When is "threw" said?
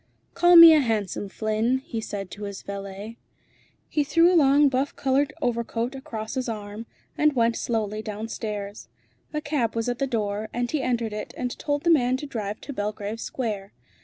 4.03-4.33